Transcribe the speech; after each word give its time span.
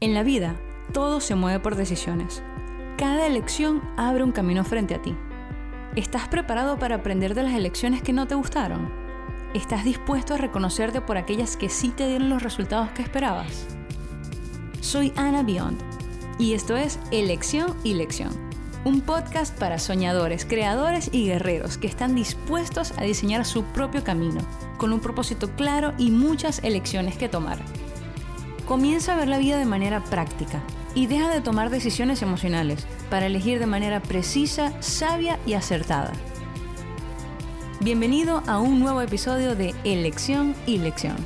En 0.00 0.14
la 0.14 0.22
vida, 0.22 0.54
todo 0.92 1.20
se 1.20 1.34
mueve 1.34 1.58
por 1.58 1.74
decisiones. 1.74 2.40
Cada 2.96 3.26
elección 3.26 3.82
abre 3.96 4.22
un 4.22 4.30
camino 4.30 4.62
frente 4.62 4.94
a 4.94 5.02
ti. 5.02 5.16
¿Estás 5.96 6.28
preparado 6.28 6.78
para 6.78 6.94
aprender 6.94 7.34
de 7.34 7.42
las 7.42 7.54
elecciones 7.54 8.00
que 8.00 8.12
no 8.12 8.28
te 8.28 8.36
gustaron? 8.36 8.92
¿Estás 9.54 9.82
dispuesto 9.82 10.34
a 10.34 10.36
reconocerte 10.36 11.00
por 11.00 11.16
aquellas 11.16 11.56
que 11.56 11.68
sí 11.68 11.88
te 11.88 12.06
dieron 12.06 12.28
los 12.28 12.44
resultados 12.44 12.90
que 12.90 13.02
esperabas? 13.02 13.66
Soy 14.80 15.12
Ana 15.16 15.42
Beyond 15.42 15.82
y 16.38 16.52
esto 16.52 16.76
es 16.76 17.00
Elección 17.10 17.74
y 17.82 17.94
Lección, 17.94 18.30
un 18.84 19.00
podcast 19.00 19.58
para 19.58 19.80
soñadores, 19.80 20.44
creadores 20.44 21.10
y 21.10 21.26
guerreros 21.26 21.76
que 21.76 21.88
están 21.88 22.14
dispuestos 22.14 22.96
a 22.98 23.02
diseñar 23.02 23.44
su 23.44 23.64
propio 23.64 24.04
camino, 24.04 24.42
con 24.76 24.92
un 24.92 25.00
propósito 25.00 25.50
claro 25.56 25.92
y 25.98 26.12
muchas 26.12 26.62
elecciones 26.62 27.16
que 27.16 27.28
tomar. 27.28 27.58
Comienza 28.68 29.14
a 29.14 29.16
ver 29.16 29.28
la 29.28 29.38
vida 29.38 29.56
de 29.56 29.64
manera 29.64 30.04
práctica 30.04 30.62
y 30.94 31.06
deja 31.06 31.30
de 31.30 31.40
tomar 31.40 31.70
decisiones 31.70 32.20
emocionales 32.20 32.86
para 33.08 33.24
elegir 33.24 33.58
de 33.60 33.64
manera 33.64 34.02
precisa, 34.02 34.74
sabia 34.82 35.40
y 35.46 35.54
acertada. 35.54 36.12
Bienvenido 37.80 38.42
a 38.46 38.58
un 38.58 38.78
nuevo 38.78 39.00
episodio 39.00 39.56
de 39.56 39.74
Elección 39.84 40.54
y 40.66 40.76
Lección. 40.76 41.16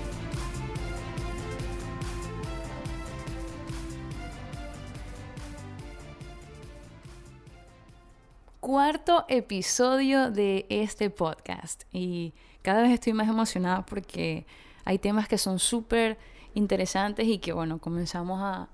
Cuarto 8.61 9.25
episodio 9.29 10.31
de 10.31 10.65
este 10.69 11.11
podcast 11.11 11.83
y 11.91 12.35
cada 12.63 12.83
vez 12.83 12.93
estoy 12.93 13.15
más 13.15 13.29
emocionada 13.29 13.85
porque 13.85 14.47
hay 14.85 14.99
temas 14.99 15.27
que 15.27 15.39
son 15.39 15.59
súper 15.59 16.19
interesantes 16.55 17.27
y 17.27 17.39
que 17.39 17.53
bueno, 17.53 17.79
comenzamos 17.79 18.41
a, 18.41 18.69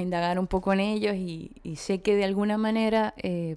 indagar 0.00 0.38
un 0.38 0.46
poco 0.46 0.72
en 0.74 0.80
ellos 0.80 1.14
y, 1.16 1.50
sé 1.76 2.02
que 2.02 2.14
de 2.14 2.24
alguna 2.24 2.58
manera 2.58 3.14
eh, 3.16 3.56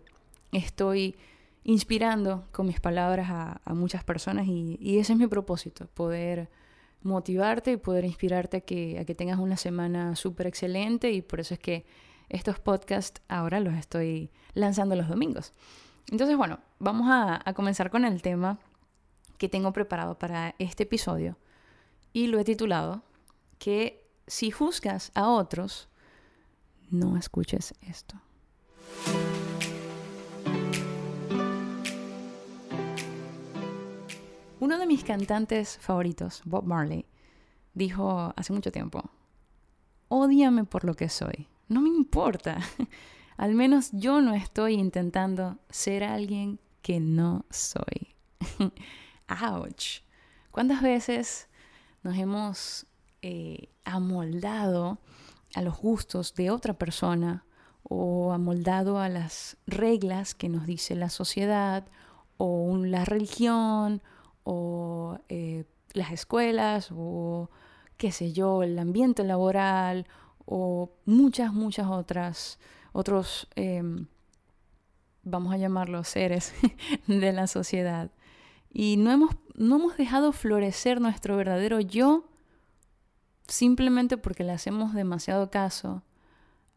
estoy 0.53 1.17
inspirando 1.63 2.45
con 2.51 2.67
mis 2.67 2.79
palabras 2.79 3.27
a, 3.29 3.73
muchas 3.73 4.03
personas 4.03 4.47
y, 4.47 4.97
ese 4.97 5.13
es 5.13 5.19
mi 5.19 5.27
propósito, 5.27 5.87
poder 5.93 6.49
motivarte 7.03 7.73
y 7.73 7.77
poder 7.77 8.05
inspirarte 8.05 8.57
a 8.57 8.61
que, 8.61 8.99
a 8.99 9.05
que 9.05 9.15
tengas 9.15 9.39
una 9.39 9.57
semana 9.57 10.15
súper 10.15 10.47
excelente 10.47 11.11
y 11.11 11.21
por 11.21 11.39
eso 11.39 11.53
es 11.53 11.59
que 11.59 11.85
estos 12.29 12.59
podcasts 12.59 13.21
ahora 13.27 13.59
los 13.59 13.73
estoy 13.73 14.29
lanzando 14.53 14.95
los 14.95 15.09
domingos. 15.09 15.51
Entonces, 16.11 16.37
bueno, 16.37 16.59
vamos 16.79 17.07
a, 17.09 17.41
a 17.43 17.53
comenzar 17.53 17.89
con 17.89 18.05
el 18.05 18.21
tema 18.21 18.59
que 19.37 19.49
tengo 19.49 19.73
preparado 19.73 20.17
para 20.17 20.55
este 20.59 20.83
episodio 20.83 21.37
y 22.13 22.27
lo 22.27 22.39
he 22.39 22.43
titulado 22.43 23.03
que 23.61 24.09
si 24.25 24.49
juzgas 24.49 25.11
a 25.13 25.29
otros, 25.29 25.87
no 26.89 27.15
escuches 27.15 27.75
esto. 27.81 28.19
Uno 34.59 34.79
de 34.79 34.87
mis 34.87 35.03
cantantes 35.03 35.77
favoritos, 35.77 36.41
Bob 36.43 36.65
Marley, 36.65 37.05
dijo 37.75 38.33
hace 38.35 38.51
mucho 38.51 38.71
tiempo, 38.71 39.11
Ódiame 40.07 40.63
por 40.63 40.83
lo 40.83 40.95
que 40.95 41.07
soy. 41.07 41.47
No 41.67 41.81
me 41.81 41.89
importa. 41.89 42.57
Al 43.37 43.53
menos 43.53 43.91
yo 43.91 44.21
no 44.21 44.33
estoy 44.33 44.73
intentando 44.73 45.59
ser 45.69 46.03
alguien 46.03 46.59
que 46.81 46.99
no 46.99 47.45
soy. 47.51 48.15
Ouch. 49.29 50.01
¿Cuántas 50.49 50.81
veces 50.81 51.47
nos 52.01 52.17
hemos 52.17 52.87
eh, 53.21 53.69
amoldado 53.85 54.99
a 55.53 55.61
los 55.61 55.77
gustos 55.77 56.33
de 56.33 56.49
otra 56.49 56.73
persona 56.73 57.45
o 57.83 58.31
amoldado 58.31 58.99
a 58.99 59.09
las 59.09 59.57
reglas 59.67 60.33
que 60.33 60.49
nos 60.49 60.65
dice 60.65 60.95
la 60.95 61.09
sociedad 61.09 61.85
o 62.37 62.77
la 62.77 63.05
religión 63.05 64.01
o 64.43 65.19
eh, 65.29 65.65
las 65.93 66.11
escuelas 66.11 66.89
o 66.95 67.49
qué 67.97 68.11
sé 68.11 68.33
yo, 68.33 68.63
el 68.63 68.79
ambiente 68.79 69.23
laboral 69.23 70.07
o 70.45 70.91
muchas, 71.05 71.53
muchas 71.53 71.87
otras, 71.87 72.57
otros, 72.93 73.47
em, 73.55 74.07
vamos 75.21 75.53
a 75.53 75.57
llamarlos 75.57 76.07
seres 76.07 76.53
de 77.07 77.31
la 77.31 77.45
sociedad. 77.45 78.09
Y 78.73 78.97
no 78.97 79.11
hemos, 79.11 79.35
no 79.53 79.75
hemos 79.75 79.97
dejado 79.97 80.31
florecer 80.31 80.99
nuestro 80.99 81.37
verdadero 81.37 81.79
yo 81.79 82.30
simplemente 83.51 84.17
porque 84.17 84.43
le 84.43 84.53
hacemos 84.53 84.93
demasiado 84.93 85.51
caso 85.51 86.03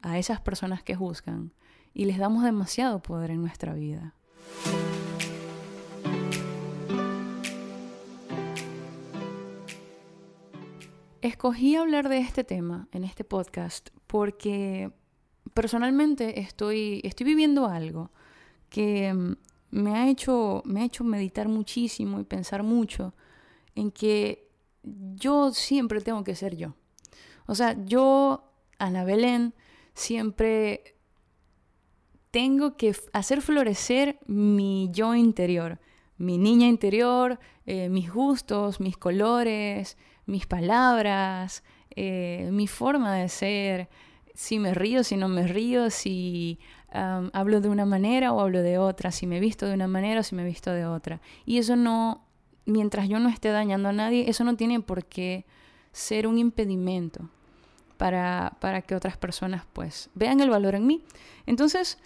a 0.03 0.19
esas 0.19 0.41
personas 0.41 0.83
que 0.83 0.95
juzgan 0.95 1.53
y 1.95 2.05
les 2.05 2.19
damos 2.19 2.43
demasiado 2.43 3.01
poder 3.01 3.31
en 3.31 3.41
nuestra 3.41 3.75
vida. 3.75 4.15
Escogí 11.23 11.77
hablar 11.77 12.09
de 12.09 12.19
este 12.19 12.45
tema 12.45 12.89
en 12.93 13.05
este 13.05 13.25
podcast 13.25 13.89
porque 14.07 14.93
personalmente 15.55 16.41
estoy, 16.41 17.01
estoy 17.05 17.25
viviendo 17.25 17.67
algo 17.67 18.11
que 18.69 19.15
mm, 19.15 19.37
me 19.71 19.97
ha, 19.97 20.09
hecho, 20.09 20.63
me 20.67 20.81
ha 20.81 20.85
hecho 20.85 21.05
meditar 21.05 21.49
muchísimo 21.49 22.21
y 22.21 22.25
pensar 22.25 22.63
mucho 22.63 23.15
en 23.75 23.91
que 23.91 24.45
yo 25.15 25.53
siempre 25.53 26.01
tengo 26.01 26.25
que 26.25 26.35
ser 26.35 26.57
yo. 26.57 26.75
O 27.47 27.55
sea, 27.55 27.77
yo, 27.85 28.53
Ana 28.79 29.05
Belén, 29.05 29.55
siempre 29.95 30.97
tengo 32.31 32.77
que 32.77 32.97
hacer 33.13 33.43
florecer 33.43 34.19
mi 34.27 34.89
yo 34.93 35.15
interior, 35.15 35.79
mi 36.17 36.39
niña 36.39 36.67
interior, 36.67 37.39
eh, 37.67 37.89
mis 37.89 38.13
gustos, 38.13 38.81
mis 38.81 38.97
colores, 38.97 39.97
mis 40.27 40.47
palabras, 40.47 41.63
eh, 41.91 42.49
mi 42.51 42.67
forma 42.67 43.15
de 43.15 43.29
ser, 43.29 43.89
si 44.35 44.59
me 44.59 44.75
río, 44.75 45.05
si 45.05 45.17
no 45.17 45.29
me 45.29 45.47
río, 45.47 45.91
si 45.91 46.59
hablo 47.33 47.61
de 47.61 47.69
una 47.69 47.87
manera 47.87 48.33
o 48.33 48.41
hablo 48.41 48.63
de 48.63 48.79
otra, 48.79 49.11
si 49.11 49.27
me 49.27 49.41
visto 49.41 49.67
de 49.67 49.75
una 49.75 49.89
manera 49.89 50.21
o 50.21 50.23
si 50.23 50.37
me 50.37 50.45
visto 50.45 50.73
de 50.73 50.87
otra. 50.87 51.21
Y 51.45 51.59
eso 51.59 51.75
no 51.75 52.25
mientras 52.67 53.09
yo 53.09 53.19
no 53.19 53.29
esté 53.29 53.51
dañando 53.51 53.89
a 53.89 53.93
nadie, 53.93 54.29
eso 54.29 54.45
no 54.45 54.57
tiene 54.57 54.81
por 54.81 55.05
qué 55.05 55.45
ser 55.93 56.27
un 56.27 56.39
impedimento 56.39 57.29
para, 57.97 58.57
para 58.61 58.83
que 58.83 58.95
otras 58.95 59.17
personas 59.17 59.65
pues 59.73 60.11
vean 60.15 60.41
el 60.41 60.51
valor 60.51 60.75
en 60.75 60.87
mí. 60.87 61.05
Entonces, 61.47 61.99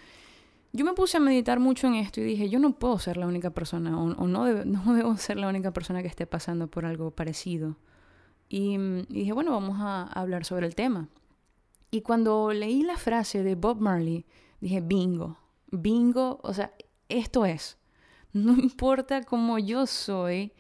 yo 0.72 0.84
me 0.84 0.92
puse 0.92 1.16
a 1.16 1.20
meditar 1.20 1.60
mucho 1.60 1.86
en 1.86 1.94
esto 1.94 2.20
y 2.20 2.24
dije, 2.24 2.48
yo 2.48 2.58
no 2.58 2.72
puedo 2.72 2.98
ser 2.98 3.16
la 3.16 3.26
única 3.26 3.50
persona 3.50 3.98
o, 3.98 4.26
no, 4.26 4.46
no, 4.64 4.94
debo 4.94 5.16
ser 5.16 5.38
la 5.38 5.48
única 5.48 5.72
persona 5.72 6.02
que 6.02 6.08
esté 6.08 6.26
pasando 6.26 6.68
por 6.68 6.84
algo 6.84 7.10
parecido. 7.10 7.76
Y, 8.48 8.74
y 8.74 9.04
dije, 9.08 9.32
bueno, 9.32 9.52
vamos 9.52 9.78
a 9.80 10.04
hablar 10.04 10.44
sobre 10.44 10.66
el 10.66 10.74
tema. 10.74 11.08
Y 11.90 12.02
cuando 12.02 12.52
leí 12.52 12.82
la 12.82 12.96
frase 12.96 13.42
de 13.42 13.54
Bob 13.54 13.80
Marley, 13.80 14.26
dije, 14.60 14.80
bingo, 14.80 15.38
bingo, 15.70 16.38
o 16.42 16.52
sea, 16.52 16.72
esto 17.08 17.46
es. 17.46 17.77
No 18.32 18.52
importa 18.52 19.22
cómo 19.22 19.58
yo 19.58 19.86
soy, 19.86 20.52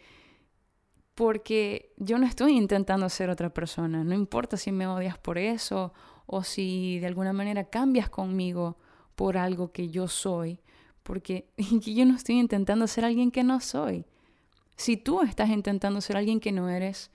porque 1.14 1.92
yo 1.96 2.18
no 2.18 2.26
estoy 2.26 2.56
intentando 2.56 3.08
ser 3.08 3.28
otra 3.28 3.52
persona. 3.52 4.04
No 4.04 4.14
importa 4.14 4.56
si 4.56 4.70
me 4.70 4.86
odias 4.86 5.18
por 5.18 5.36
eso 5.36 5.92
o 6.26 6.44
si 6.44 7.00
de 7.00 7.06
alguna 7.06 7.32
manera 7.32 7.64
cambias 7.64 8.08
conmigo 8.08 8.78
por 9.16 9.36
algo 9.36 9.72
que 9.72 9.88
yo 9.88 10.06
soy, 10.06 10.60
porque 11.02 11.48
yo 11.56 12.06
no 12.06 12.14
estoy 12.14 12.38
intentando 12.38 12.86
ser 12.86 13.04
alguien 13.04 13.30
que 13.30 13.42
no 13.42 13.60
soy. 13.60 14.04
Si 14.76 14.96
tú 14.96 15.22
estás 15.22 15.50
intentando 15.50 16.00
ser 16.00 16.16
alguien 16.16 16.38
que 16.38 16.52
no 16.52 16.68
eres, 16.68 17.10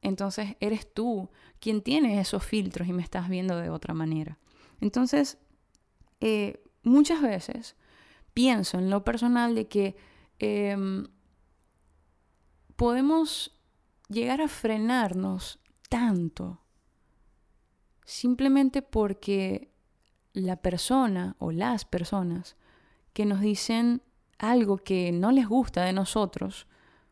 entonces 0.00 0.56
eres 0.60 0.90
tú 0.92 1.28
quien 1.60 1.82
tiene 1.82 2.20
esos 2.20 2.42
filtros 2.42 2.88
y 2.88 2.94
me 2.94 3.02
estás 3.02 3.28
viendo 3.28 3.58
de 3.58 3.68
otra 3.68 3.92
manera. 3.92 4.38
Entonces, 4.80 5.36
eh, 6.20 6.62
muchas 6.82 7.20
veces 7.20 7.76
pienso 8.38 8.78
en 8.78 8.88
lo 8.88 9.02
personal 9.02 9.56
de 9.56 9.66
que 9.66 9.96
em, 10.38 11.08
podemos 12.76 13.58
llegar 14.08 14.40
a 14.40 14.46
frenarnos 14.46 15.58
tanto 15.88 16.60
simplemente 18.04 18.80
porque 18.80 19.72
la 20.34 20.54
persona 20.54 21.34
o 21.40 21.50
las 21.50 21.84
personas 21.84 22.54
que 23.12 23.26
nos 23.26 23.40
dicen 23.40 24.02
algo 24.38 24.78
que 24.78 25.10
no 25.10 25.32
les 25.32 25.48
gusta 25.48 25.82
de 25.82 25.92
nosotros, 25.92 26.68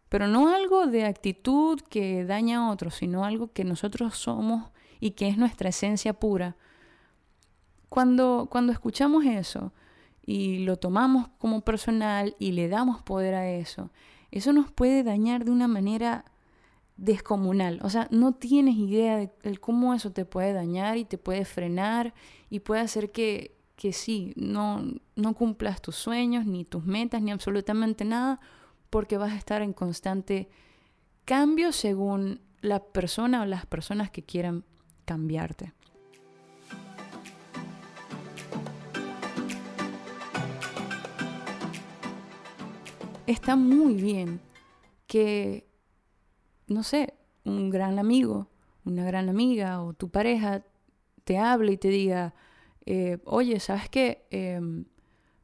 pero 0.09 0.29
no 0.29 0.55
algo 0.55 0.87
de 0.87 1.07
actitud 1.07 1.81
que 1.91 2.25
daña 2.25 2.59
a 2.59 2.71
otros, 2.71 2.95
sino 2.95 3.25
algo 3.25 3.51
que 3.51 3.65
nosotros 3.65 4.17
somos 4.17 4.71
y 5.01 5.11
que 5.11 5.27
es 5.27 5.39
nuestra 5.39 5.71
esencia 5.71 6.13
pura. 6.13 6.55
Cuando, 7.89 8.47
cuando 8.49 8.71
escuchamos 8.71 9.25
eso, 9.25 9.73
y 10.27 10.59
lo 10.65 10.77
tomamos 10.77 11.29
como 11.39 11.63
personal 11.63 12.35
y 12.39 12.53
le 12.53 12.69
damos 12.69 13.01
poder 13.03 13.35
a 13.35 13.49
eso, 13.49 13.91
eso 14.31 14.53
nos 14.53 14.71
puede 14.71 15.05
dañar 15.05 15.45
de 15.45 15.53
una 15.53 15.69
manera 15.69 16.25
descomunal. 16.97 17.79
O 17.83 17.91
sea, 17.91 18.09
no 18.11 18.33
tienes 18.35 18.77
idea 18.77 19.17
de 19.19 19.57
cómo 19.59 19.95
eso 19.95 20.13
te 20.13 20.25
puede 20.25 20.53
dañar 20.53 20.97
y 20.97 21.05
te 21.05 21.17
puede 21.19 21.45
frenar 21.45 22.13
y 22.51 22.61
puede 22.61 22.81
hacer 22.81 23.13
que, 23.13 23.57
que 23.77 23.93
sí, 23.93 24.33
no, 24.37 24.83
no 25.15 25.35
cumplas 25.35 25.81
tus 25.81 25.97
sueños, 25.97 26.47
ni 26.47 26.65
tus 26.65 26.85
metas, 26.85 27.23
ni 27.23 27.31
absolutamente 27.31 28.05
nada, 28.05 28.41
porque 28.91 29.19
vas 29.19 29.33
a 29.33 29.37
estar 29.37 29.63
en 29.63 29.73
constante 29.73 30.49
cambio 31.25 31.73
según 31.73 32.41
la 32.63 32.83
persona 32.83 33.43
o 33.43 33.47
las 33.47 33.67
personas 33.67 34.11
que 34.11 34.23
quieran 34.23 34.65
cambiarte. 35.05 35.73
Está 43.27 43.57
muy 43.57 43.95
bien 43.95 44.41
que, 45.09 45.67
no 46.69 46.83
sé, 46.85 47.15
un 47.45 47.71
gran 47.71 47.99
amigo, 47.99 48.49
una 48.85 49.05
gran 49.05 49.29
amiga 49.29 49.83
o 49.83 49.95
tu 49.95 50.11
pareja 50.11 50.65
te 51.25 51.39
hable 51.39 51.73
y 51.73 51.77
te 51.77 51.89
diga, 51.89 52.35
eh, 52.85 53.19
oye, 53.25 53.59
¿sabes 53.59 53.89
qué? 53.89 54.27
Em, 54.31 54.85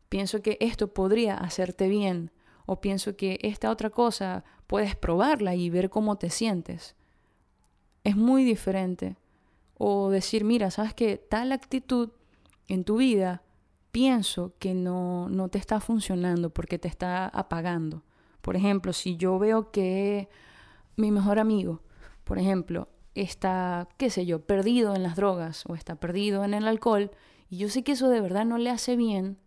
pienso 0.09 0.43
que 0.43 0.59
esto 0.61 0.95
podría 0.95 1.37
hacerte 1.37 1.89
bien 1.89 2.31
o 2.67 2.81
pienso 2.81 3.17
que 3.17 3.41
esta 3.43 3.71
otra 3.71 3.91
cosa 3.91 4.45
puedes 4.69 4.95
probarla 4.95 5.57
y 5.57 5.69
ver 5.69 5.91
cómo 5.91 6.17
te 6.19 6.31
sientes. 6.31 6.95
Es 8.05 8.17
muy 8.17 8.45
diferente. 8.45 9.17
O 9.77 10.11
decir, 10.11 10.45
mira, 10.45 10.71
¿sabes 10.71 10.95
qué? 10.95 11.17
Tal 11.17 11.51
actitud 11.51 12.11
en 12.69 12.85
tu 12.85 12.99
vida 12.99 13.43
pienso 13.93 14.55
que 14.59 14.75
no, 14.75 15.29
no 15.29 15.49
te 15.49 15.59
está 15.59 15.79
funcionando 15.79 16.51
porque 16.51 16.79
te 16.79 16.89
está 16.89 17.29
apagando. 17.29 18.03
Por 18.41 18.57
ejemplo, 18.57 18.93
si 18.93 19.17
yo 19.17 19.39
veo 19.39 19.71
que 19.71 20.29
mi 20.97 21.11
mejor 21.11 21.39
amigo, 21.39 21.83
por 22.25 22.39
ejemplo, 22.39 22.89
está, 23.15 23.89
qué 23.99 24.11
sé 24.11 24.27
yo, 24.27 24.45
perdido 24.45 24.97
en 24.97 25.03
las 25.03 25.17
drogas 25.17 25.65
o 25.69 25.75
está 25.75 25.97
perdido 25.97 26.45
en 26.45 26.55
el 26.55 26.67
alcohol, 26.67 27.11
y 27.51 27.59
yo 27.59 27.69
sé 27.69 27.85
que 27.85 27.93
eso 27.93 28.09
de 28.09 28.21
verdad 28.21 28.47
no 28.47 28.59
le 28.59 28.71
hace 28.71 28.97
bien, 28.97 29.39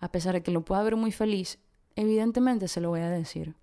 a 0.00 0.10
pesar 0.10 0.34
de 0.34 0.42
que 0.42 0.50
lo 0.50 0.64
pueda 0.64 0.82
ver 0.82 0.96
muy 0.96 1.12
feliz, 1.12 1.58
evidentemente 1.94 2.68
se 2.68 2.80
lo 2.80 2.90
voy 2.90 3.00
a 3.00 3.08
decir. 3.08 3.54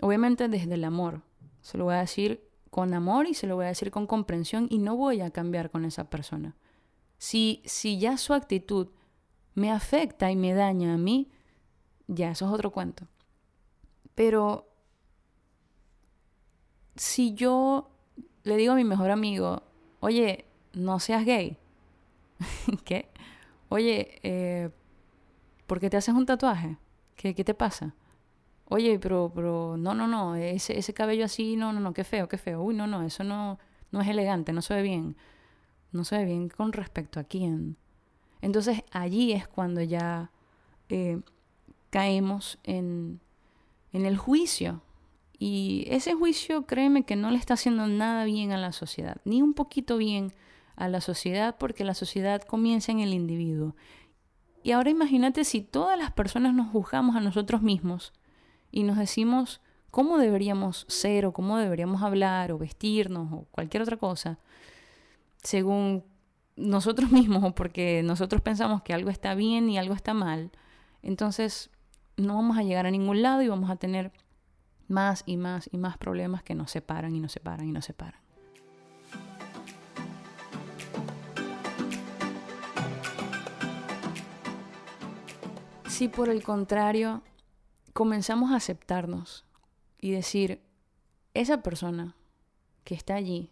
Obviamente 0.00 0.48
desde 0.48 0.74
el 0.74 0.84
amor. 0.84 1.22
Se 1.62 1.78
lo 1.78 1.84
voy 1.84 1.94
a 1.94 2.00
decir 2.00 2.42
con 2.70 2.94
amor 2.94 3.26
y 3.26 3.34
se 3.34 3.46
lo 3.46 3.56
voy 3.56 3.66
a 3.66 3.68
decir 3.68 3.90
con 3.90 4.06
comprensión 4.06 4.66
y 4.70 4.78
no 4.78 4.96
voy 4.96 5.20
a 5.20 5.30
cambiar 5.30 5.70
con 5.70 5.84
esa 5.84 6.08
persona. 6.10 6.56
Si, 7.18 7.62
si 7.66 7.98
ya 7.98 8.16
su 8.16 8.32
actitud 8.32 8.88
me 9.60 9.70
afecta 9.70 10.30
y 10.30 10.36
me 10.36 10.54
daña 10.54 10.94
a 10.94 10.96
mí, 10.96 11.28
ya 12.06 12.30
eso 12.30 12.46
es 12.46 12.52
otro 12.52 12.70
cuento. 12.70 13.06
Pero 14.14 14.66
si 16.96 17.34
yo 17.34 17.90
le 18.42 18.56
digo 18.56 18.72
a 18.72 18.76
mi 18.76 18.84
mejor 18.84 19.10
amigo, 19.10 19.62
oye, 20.00 20.46
no 20.72 20.98
seas 20.98 21.26
gay, 21.26 21.58
¿qué? 22.84 23.10
Oye, 23.68 24.18
eh, 24.22 24.70
¿por 25.66 25.78
qué 25.78 25.90
te 25.90 25.98
haces 25.98 26.14
un 26.14 26.24
tatuaje? 26.24 26.78
¿Qué, 27.14 27.34
¿Qué, 27.34 27.44
te 27.44 27.52
pasa? 27.52 27.94
Oye, 28.64 28.98
pero, 28.98 29.30
pero, 29.34 29.76
no, 29.76 29.94
no, 29.94 30.08
no, 30.08 30.36
ese, 30.36 30.78
ese 30.78 30.94
cabello 30.94 31.26
así, 31.26 31.56
no, 31.56 31.70
no, 31.74 31.80
no, 31.80 31.92
qué 31.92 32.04
feo, 32.04 32.28
qué 32.28 32.38
feo. 32.38 32.62
Uy, 32.62 32.74
no, 32.74 32.86
no, 32.86 33.02
eso 33.02 33.24
no, 33.24 33.58
no 33.90 34.00
es 34.00 34.08
elegante, 34.08 34.54
no 34.54 34.62
se 34.62 34.74
ve 34.74 34.82
bien. 34.82 35.16
No 35.92 36.04
se 36.04 36.16
ve 36.16 36.24
bien 36.24 36.48
con 36.48 36.72
respecto 36.72 37.20
a 37.20 37.24
quién. 37.24 37.76
Entonces 38.42 38.82
allí 38.90 39.32
es 39.32 39.46
cuando 39.46 39.82
ya 39.82 40.30
eh, 40.88 41.20
caemos 41.90 42.58
en, 42.64 43.20
en 43.92 44.06
el 44.06 44.16
juicio. 44.16 44.82
Y 45.38 45.86
ese 45.88 46.14
juicio, 46.14 46.66
créeme 46.66 47.04
que 47.04 47.16
no 47.16 47.30
le 47.30 47.38
está 47.38 47.54
haciendo 47.54 47.86
nada 47.86 48.24
bien 48.24 48.52
a 48.52 48.58
la 48.58 48.72
sociedad, 48.72 49.16
ni 49.24 49.40
un 49.40 49.54
poquito 49.54 49.96
bien 49.96 50.34
a 50.76 50.88
la 50.88 51.00
sociedad, 51.00 51.56
porque 51.58 51.84
la 51.84 51.94
sociedad 51.94 52.42
comienza 52.42 52.92
en 52.92 53.00
el 53.00 53.14
individuo. 53.14 53.74
Y 54.62 54.72
ahora 54.72 54.90
imagínate 54.90 55.44
si 55.44 55.62
todas 55.62 55.98
las 55.98 56.12
personas 56.12 56.54
nos 56.54 56.70
juzgamos 56.70 57.16
a 57.16 57.20
nosotros 57.20 57.62
mismos 57.62 58.12
y 58.70 58.82
nos 58.82 58.98
decimos 58.98 59.60
cómo 59.90 60.18
deberíamos 60.18 60.84
ser 60.88 61.26
o 61.26 61.32
cómo 61.32 61.56
deberíamos 61.56 62.02
hablar 62.02 62.52
o 62.52 62.58
vestirnos 62.58 63.32
o 63.32 63.46
cualquier 63.50 63.82
otra 63.82 63.96
cosa, 63.96 64.38
según 65.42 66.04
nosotros 66.56 67.10
mismos 67.12 67.44
o 67.44 67.54
porque 67.54 68.02
nosotros 68.04 68.42
pensamos 68.42 68.82
que 68.82 68.94
algo 68.94 69.10
está 69.10 69.34
bien 69.34 69.68
y 69.68 69.78
algo 69.78 69.94
está 69.94 70.14
mal, 70.14 70.50
entonces 71.02 71.70
no 72.16 72.34
vamos 72.34 72.58
a 72.58 72.62
llegar 72.62 72.86
a 72.86 72.90
ningún 72.90 73.22
lado 73.22 73.42
y 73.42 73.48
vamos 73.48 73.70
a 73.70 73.76
tener 73.76 74.12
más 74.88 75.22
y 75.24 75.36
más 75.36 75.68
y 75.72 75.78
más 75.78 75.96
problemas 75.96 76.42
que 76.42 76.54
nos 76.54 76.70
separan 76.70 77.14
y 77.14 77.20
nos 77.20 77.32
separan 77.32 77.68
y 77.68 77.72
nos 77.72 77.84
separan. 77.84 78.20
Si 85.86 86.08
por 86.08 86.28
el 86.30 86.42
contrario 86.42 87.22
comenzamos 87.92 88.52
a 88.52 88.56
aceptarnos 88.56 89.44
y 90.00 90.12
decir, 90.12 90.62
esa 91.34 91.62
persona 91.62 92.16
que 92.84 92.94
está 92.94 93.14
allí, 93.14 93.50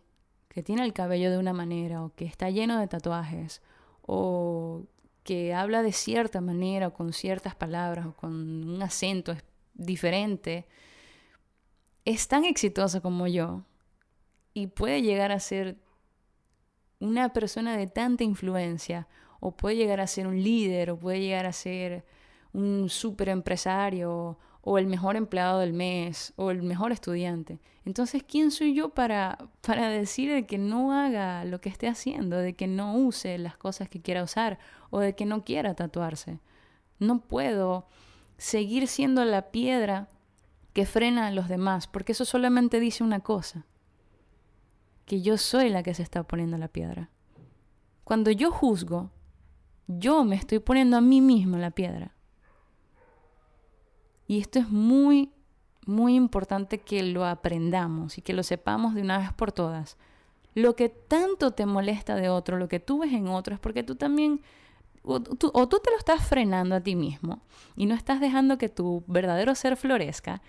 que 0.59 0.65
tiene 0.65 0.85
el 0.85 0.93
cabello 0.93 1.31
de 1.31 1.39
una 1.39 1.53
manera 1.53 2.03
o 2.03 2.13
que 2.17 2.25
está 2.25 2.51
lleno 2.51 2.81
de 2.81 2.89
tatuajes 2.89 3.63
o 4.03 4.83
que 5.23 5.55
habla 5.55 5.85
de 5.85 5.93
cierta 5.93 6.41
manera 6.41 6.89
o 6.89 6.93
con 6.93 7.13
ciertas 7.13 7.55
palabras 7.55 8.07
o 8.07 8.17
con 8.17 8.33
un 8.69 8.83
acento 8.83 9.37
diferente, 9.75 10.67
es 12.05 12.27
tan 12.27 12.45
exitoso 12.45 13.01
como 13.01 13.29
yo 13.29 13.63
y 14.53 14.67
puede 14.67 15.01
llegar 15.01 15.31
a 15.31 15.39
ser 15.39 15.77
una 16.99 17.33
persona 17.33 17.77
de 17.77 17.87
tanta 17.87 18.25
influencia 18.25 19.07
o 19.39 19.57
puede 19.57 19.77
llegar 19.77 20.01
a 20.01 20.09
ser 20.09 20.27
un 20.27 20.43
líder 20.43 20.91
o 20.91 20.99
puede 20.99 21.21
llegar 21.21 21.47
a 21.47 21.53
ser 21.53 22.05
un 22.53 22.89
super 22.89 23.29
empresario 23.29 24.37
o 24.71 24.77
el 24.77 24.87
mejor 24.87 25.17
empleado 25.17 25.61
del 25.61 25.73
mes 25.73 26.35
o 26.37 26.51
el 26.51 26.63
mejor 26.63 26.93
estudiante. 26.93 27.59
Entonces, 27.87 28.23
¿quién 28.23 28.51
soy 28.51 28.75
yo 28.75 28.91
para, 28.91 29.39
para 29.63 29.89
decir 29.89 30.31
de 30.31 30.45
que 30.45 30.59
no 30.59 30.93
haga 30.93 31.47
lo 31.47 31.63
que 31.63 31.71
esté 31.71 31.89
haciendo, 31.89 32.37
de 32.37 32.53
que 32.53 32.67
no 32.67 32.95
use 32.95 33.39
las 33.39 33.57
cosas 33.57 33.89
que 33.89 34.03
quiera 34.03 34.23
usar 34.23 34.59
o 34.91 34.99
de 34.99 35.15
que 35.15 35.25
no 35.25 35.43
quiera 35.43 35.73
tatuarse? 35.73 36.41
No 36.99 37.21
puedo 37.21 37.87
seguir 38.37 38.89
siendo 38.89 39.25
la 39.25 39.51
piedra 39.51 40.11
que 40.75 40.85
frena 40.85 41.29
a 41.29 41.33
los 41.33 41.49
demás, 41.49 41.87
porque 41.87 42.13
eso 42.13 42.27
solamente 42.27 42.79
dice 42.79 43.03
una 43.03 43.21
cosa, 43.21 43.65
que 45.07 45.23
yo 45.23 45.39
soy 45.39 45.71
la 45.71 45.83
que 45.83 45.95
se 45.95 46.03
está 46.03 46.25
poniendo 46.25 46.59
la 46.59 46.69
piedra. 46.69 47.09
Cuando 48.05 48.31
yo 48.33 48.51
juzgo, 48.51 49.13
yo 49.87 50.25
me 50.25 50.37
estoy 50.37 50.59
poniendo 50.59 50.99
a 50.99 51.01
mí 51.01 51.23
mismo 51.23 51.57
la 51.57 51.71
piedra. 51.71 52.18
Y 54.29 54.39
esto 54.39 54.59
es 54.59 54.69
muy, 54.69 55.33
muy 55.87 56.15
importante 56.15 56.79
que 56.79 57.03
lo 57.03 57.25
aprendamos 57.25 58.19
y 58.19 58.23
que 58.23 58.35
lo 58.35 58.43
sepamos 58.43 58.95
de 58.95 59.01
una 59.01 59.19
vez 59.19 59.33
por 59.33 59.53
todas. 59.53 59.97
Lo 60.55 60.77
que 60.77 60.91
tanto 60.91 61.53
te 61.53 61.65
molesta 61.65 62.15
de 62.15 62.29
otro, 62.29 62.59
lo 62.59 62.69
que 62.69 62.79
tú 62.79 62.99
ves 62.99 63.13
en 63.15 63.29
otro, 63.29 63.55
es 63.55 63.61
porque 63.61 63.83
tú 63.83 63.97
también, 63.97 64.43
o 65.03 65.21
tú, 65.21 65.51
te 65.51 65.91
lo 65.91 65.97
estás 65.97 66.27
frenando 66.29 66.75
a 66.75 66.81
ti 66.81 66.95
mismo 66.95 67.41
y 67.75 67.87
no 67.87 67.95
estás 67.95 68.21
dejando 68.21 68.59
que 68.59 68.69
tu 68.69 69.03
verdadero 69.07 69.55
ser 69.55 69.77
florezca, 69.77 70.43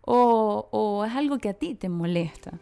o, 0.00 0.68
o 0.72 1.04
es 1.04 1.14
algo 1.14 1.38
que 1.38 1.50
a 1.50 1.54
ti 1.54 1.76
te 1.76 1.88
molesta. 1.88 2.58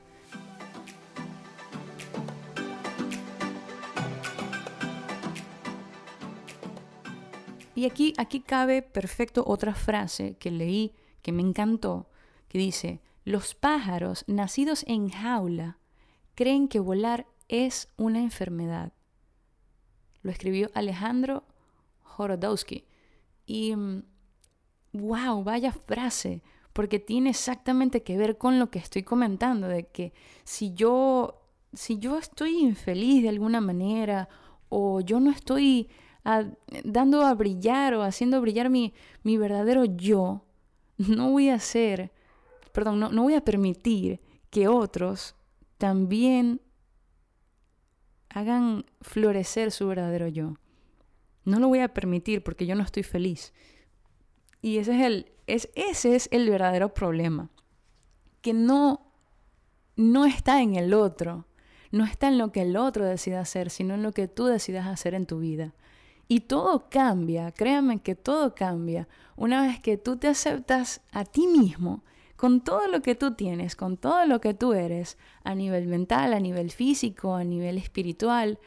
Y 7.78 7.84
aquí, 7.86 8.12
aquí 8.16 8.40
cabe 8.40 8.82
perfecto 8.82 9.44
otra 9.46 9.72
frase 9.72 10.36
que 10.38 10.50
leí 10.50 10.96
que 11.22 11.30
me 11.30 11.42
encantó, 11.42 12.10
que 12.48 12.58
dice, 12.58 13.00
los 13.24 13.54
pájaros 13.54 14.24
nacidos 14.26 14.84
en 14.88 15.10
jaula 15.10 15.78
creen 16.34 16.66
que 16.66 16.80
volar 16.80 17.28
es 17.46 17.86
una 17.96 18.18
enfermedad. 18.18 18.92
Lo 20.22 20.32
escribió 20.32 20.72
Alejandro 20.74 21.44
Jorodowski. 22.02 22.84
Y, 23.46 23.76
wow, 24.92 25.40
mm, 25.40 25.44
vaya 25.44 25.70
frase, 25.70 26.42
porque 26.72 26.98
tiene 26.98 27.30
exactamente 27.30 28.02
que 28.02 28.18
ver 28.18 28.38
con 28.38 28.58
lo 28.58 28.72
que 28.72 28.80
estoy 28.80 29.04
comentando, 29.04 29.68
de 29.68 29.86
que 29.86 30.12
si 30.42 30.74
yo, 30.74 31.42
si 31.72 32.00
yo 32.00 32.18
estoy 32.18 32.58
infeliz 32.58 33.22
de 33.22 33.28
alguna 33.28 33.60
manera, 33.60 34.28
o 34.68 35.00
yo 35.00 35.20
no 35.20 35.30
estoy 35.30 35.88
dando 36.84 37.22
a 37.22 37.34
brillar 37.34 37.94
o 37.94 38.02
haciendo 38.02 38.40
brillar 38.40 38.70
mi, 38.70 38.92
mi 39.22 39.38
verdadero 39.38 39.84
yo, 39.84 40.44
no 40.98 41.30
voy 41.30 41.48
a 41.48 41.54
hacer, 41.54 42.12
perdón, 42.72 43.00
no, 43.00 43.10
no 43.10 43.22
voy 43.22 43.34
a 43.34 43.44
permitir 43.44 44.20
que 44.50 44.68
otros 44.68 45.34
también 45.78 46.60
hagan 48.28 48.84
florecer 49.00 49.70
su 49.70 49.86
verdadero 49.88 50.28
yo. 50.28 50.54
No 51.44 51.58
lo 51.60 51.68
voy 51.68 51.80
a 51.80 51.94
permitir 51.94 52.42
porque 52.42 52.66
yo 52.66 52.74
no 52.74 52.82
estoy 52.82 53.02
feliz. 53.02 53.52
Y 54.60 54.78
ese 54.78 54.96
es 54.96 55.06
el, 55.06 55.32
es, 55.46 55.70
ese 55.74 56.14
es 56.14 56.28
el 56.30 56.48
verdadero 56.50 56.92
problema. 56.92 57.50
Que 58.42 58.52
no, 58.52 59.12
no 59.96 60.26
está 60.26 60.62
en 60.62 60.74
el 60.74 60.92
otro, 60.94 61.46
no 61.90 62.04
está 62.04 62.28
en 62.28 62.38
lo 62.38 62.52
que 62.52 62.62
el 62.62 62.76
otro 62.76 63.04
decida 63.04 63.40
hacer, 63.40 63.70
sino 63.70 63.94
en 63.94 64.02
lo 64.02 64.12
que 64.12 64.28
tú 64.28 64.46
decidas 64.46 64.86
hacer 64.86 65.14
en 65.14 65.26
tu 65.26 65.38
vida. 65.38 65.74
Y 66.28 66.40
todo 66.40 66.90
cambia, 66.90 67.50
créanme 67.52 68.00
que 68.00 68.14
todo 68.14 68.54
cambia 68.54 69.08
una 69.34 69.62
vez 69.62 69.80
que 69.80 69.96
tú 69.96 70.18
te 70.18 70.28
aceptas 70.28 71.00
a 71.10 71.24
ti 71.24 71.46
mismo 71.46 72.04
con 72.36 72.60
todo 72.60 72.86
lo 72.86 73.02
que 73.02 73.14
tú 73.14 73.34
tienes, 73.34 73.74
con 73.74 73.96
todo 73.96 74.26
lo 74.26 74.40
que 74.40 74.54
tú 74.54 74.74
eres, 74.74 75.16
a 75.42 75.54
nivel 75.54 75.86
mental, 75.86 76.34
a 76.34 76.38
nivel 76.38 76.70
físico, 76.70 77.34
a 77.34 77.44
nivel 77.44 77.78
espiritual. 77.78 78.58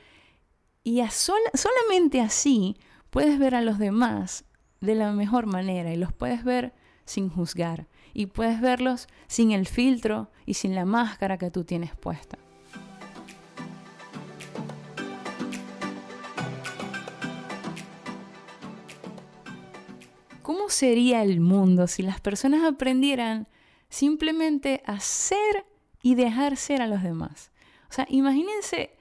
Y 0.83 1.01
solamente 1.07 2.19
así 2.19 2.77
puedes 3.11 3.37
ver 3.37 3.55
a 3.55 3.61
los 3.61 3.77
demás 3.77 4.43
de 4.81 4.95
la 4.95 5.11
mejor 5.11 5.45
manera 5.45 5.93
y 5.93 5.97
los 5.97 6.11
puedes 6.11 6.43
ver 6.43 6.73
sin 7.05 7.29
juzgar 7.29 7.87
y 8.13 8.25
puedes 8.25 8.59
verlos 8.59 9.07
sin 9.27 9.51
el 9.51 9.67
filtro 9.67 10.31
y 10.45 10.55
sin 10.55 10.75
la 10.75 10.85
máscara 10.85 11.37
que 11.37 11.51
tú 11.51 11.63
tienes 11.63 11.95
puesta. 11.95 12.37
Sería 20.71 21.21
el 21.23 21.39
mundo 21.39 21.87
si 21.87 22.01
las 22.01 22.19
personas 22.19 22.63
aprendieran 22.63 23.47
simplemente 23.89 24.81
a 24.85 24.99
ser 24.99 25.65
y 26.01 26.15
dejar 26.15 26.57
ser 26.57 26.81
a 26.81 26.87
los 26.87 27.03
demás? 27.03 27.51
O 27.89 27.93
sea, 27.93 28.07
imagínense 28.09 28.91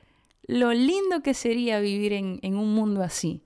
lo 0.42 0.72
lindo 0.72 1.22
que 1.22 1.32
sería 1.32 1.78
vivir 1.78 2.12
en, 2.12 2.56
un 2.56 2.74
mundo 2.74 3.02
así. 3.02 3.44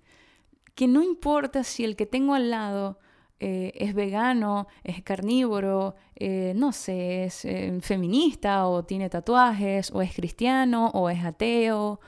Que 0.74 0.88
no 0.88 1.02
importa 1.02 1.62
si 1.62 1.84
el 1.84 1.96
que 1.96 2.06
tengo 2.06 2.34
al 2.34 2.50
lado 2.50 2.98
eh, 3.40 3.72
es 3.74 3.94
vegano, 3.94 4.68
es 4.82 5.02
carnívoro, 5.02 5.96
eh, 6.16 6.54
no 6.56 6.72
sé, 6.72 7.24
es 7.24 7.44
eh, 7.44 7.78
feminista 7.82 8.66
o 8.66 8.84
tiene 8.84 9.10
tatuajes, 9.10 9.90
o 9.92 10.00
es 10.00 10.14
cristiano, 10.14 10.90
o 10.94 11.10
es 11.10 11.22
ateo, 11.22 12.00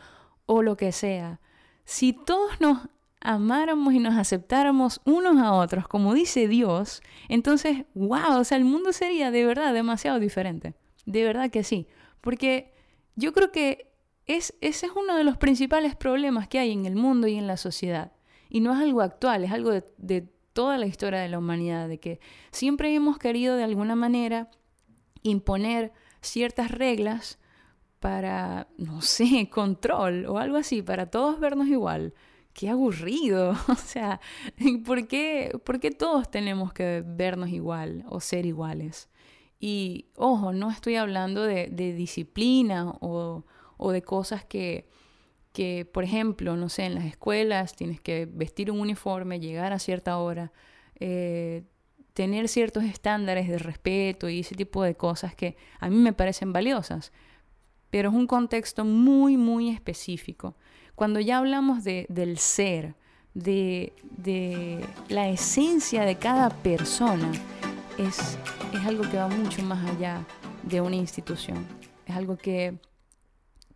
o 0.46 0.62
lo 0.62 0.76
que 0.78 0.92
sea. 0.92 1.40
Si 1.84 2.12
todos 2.12 2.60
nos 2.60 2.88
amáramos 3.26 3.92
y 3.92 3.98
nos 3.98 4.14
aceptáramos 4.14 5.00
unos 5.04 5.38
a 5.38 5.52
otros, 5.52 5.88
como 5.88 6.14
dice 6.14 6.46
Dios, 6.46 7.02
entonces, 7.28 7.84
wow, 7.94 8.38
o 8.38 8.44
sea, 8.44 8.56
el 8.56 8.64
mundo 8.64 8.92
sería 8.92 9.32
de 9.32 9.44
verdad 9.44 9.74
demasiado 9.74 10.20
diferente. 10.20 10.74
De 11.06 11.24
verdad 11.24 11.50
que 11.50 11.64
sí. 11.64 11.88
Porque 12.20 12.72
yo 13.16 13.32
creo 13.32 13.50
que 13.50 13.92
es, 14.26 14.54
ese 14.60 14.86
es 14.86 14.92
uno 14.94 15.16
de 15.16 15.24
los 15.24 15.36
principales 15.38 15.96
problemas 15.96 16.46
que 16.46 16.60
hay 16.60 16.70
en 16.70 16.86
el 16.86 16.94
mundo 16.94 17.26
y 17.26 17.34
en 17.34 17.48
la 17.48 17.56
sociedad. 17.56 18.12
Y 18.48 18.60
no 18.60 18.72
es 18.72 18.78
algo 18.80 19.02
actual, 19.02 19.42
es 19.42 19.50
algo 19.50 19.72
de, 19.72 19.82
de 19.98 20.28
toda 20.52 20.78
la 20.78 20.86
historia 20.86 21.18
de 21.18 21.28
la 21.28 21.38
humanidad, 21.38 21.88
de 21.88 21.98
que 21.98 22.20
siempre 22.52 22.94
hemos 22.94 23.18
querido 23.18 23.56
de 23.56 23.64
alguna 23.64 23.96
manera 23.96 24.50
imponer 25.24 25.92
ciertas 26.20 26.70
reglas 26.70 27.40
para, 27.98 28.68
no 28.78 29.02
sé, 29.02 29.48
control 29.50 30.26
o 30.26 30.38
algo 30.38 30.58
así, 30.58 30.80
para 30.80 31.10
todos 31.10 31.40
vernos 31.40 31.66
igual 31.66 32.14
qué 32.56 32.70
aburrido. 32.70 33.54
O 33.68 33.76
sea, 33.76 34.20
¿por 34.84 35.06
qué, 35.06 35.56
¿por 35.64 35.78
qué 35.78 35.90
todos 35.92 36.30
tenemos 36.30 36.72
que 36.72 37.04
vernos 37.06 37.50
igual 37.50 38.04
o 38.08 38.20
ser 38.20 38.46
iguales? 38.46 39.08
Y 39.60 40.06
ojo, 40.16 40.52
no 40.52 40.70
estoy 40.70 40.96
hablando 40.96 41.42
de, 41.42 41.68
disciplina 41.68 42.92
o, 43.00 43.44
de 43.92 44.02
cosas 44.02 44.44
que, 44.44 44.88
que, 45.52 45.84
por 45.84 46.04
ejemplo, 46.04 46.56
no 46.56 46.68
sé, 46.68 46.84
en 46.84 46.94
las 46.94 47.04
escuelas 47.04 47.76
tienes 47.76 48.00
que 48.00 48.26
vestir 48.30 48.70
un 48.70 48.80
uniforme, 48.80 49.38
llegar 49.38 49.72
a 49.72 49.78
cierta 49.78 50.18
hora, 50.18 50.52
eh, 50.98 51.64
tener 52.14 52.48
ciertos 52.48 52.84
estándares 52.84 53.48
de 53.48 53.58
respeto 53.58 54.28
y 54.28 54.40
ese 54.40 54.54
tipo 54.54 54.82
de 54.82 54.94
cosas 54.94 55.34
que 55.34 55.56
a 55.78 55.88
mí 55.90 55.96
me 55.96 56.12
parecen 56.12 56.52
valiosas. 56.52 57.12
Pero 57.90 58.10
es 58.10 58.14
un 58.14 58.26
contexto 58.26 58.84
muy, 58.84 59.36
muy 59.36 59.70
específico. 59.70 60.56
Cuando 60.96 61.20
ya 61.20 61.38
hablamos 61.38 61.84
de, 61.84 62.06
del 62.08 62.38
ser, 62.38 62.94
de, 63.34 63.92
la 65.08 65.28
esencia 65.28 66.04
de 66.04 66.16
cada 66.16 66.48
persona, 66.48 67.30
es, 67.98 68.38
algo 68.84 69.02
que 69.10 69.18
va 69.18 69.28
mucho 69.28 69.62
más 69.62 69.88
allá 69.90 70.24
de 70.62 70.80
una 70.80 70.96
institución. 70.96 71.66
Es 72.06 72.16
algo 72.16 72.36
que, 72.38 72.78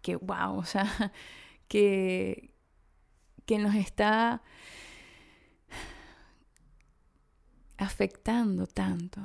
que 0.01 0.17
wow, 0.17 0.57
o 0.57 0.65
sea, 0.65 1.13
que 1.69 2.51
nos 3.51 3.75
está 3.75 4.43
afectando 7.77 8.67
tanto. 8.67 9.21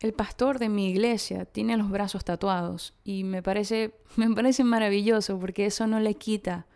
El 0.00 0.14
pastor 0.14 0.58
de 0.58 0.70
mi 0.70 0.88
iglesia 0.88 1.44
tiene 1.44 1.76
los 1.76 1.90
brazos 1.90 2.24
tatuados 2.24 2.94
y 3.04 3.22
me 3.22 3.42
parece, 3.42 3.94
me 4.16 4.30
parece 4.34 4.64
maravilloso 4.64 5.38
porque 5.38 5.66
eso 5.66 5.86
no 5.86 6.00
le 6.00 6.14
quita 6.14 6.66